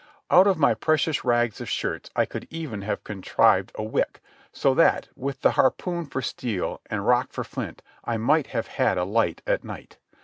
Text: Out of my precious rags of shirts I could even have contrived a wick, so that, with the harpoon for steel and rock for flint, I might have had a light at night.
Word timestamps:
Out 0.31 0.47
of 0.47 0.57
my 0.57 0.73
precious 0.73 1.23
rags 1.23 1.61
of 1.61 1.69
shirts 1.69 2.09
I 2.15 2.25
could 2.25 2.47
even 2.49 2.81
have 2.81 3.03
contrived 3.03 3.71
a 3.75 3.83
wick, 3.83 4.19
so 4.51 4.73
that, 4.73 5.09
with 5.15 5.41
the 5.41 5.51
harpoon 5.51 6.07
for 6.07 6.23
steel 6.23 6.81
and 6.87 7.05
rock 7.05 7.31
for 7.31 7.43
flint, 7.43 7.83
I 8.03 8.17
might 8.17 8.47
have 8.47 8.65
had 8.65 8.97
a 8.97 9.03
light 9.05 9.43
at 9.45 9.63
night. 9.63 9.97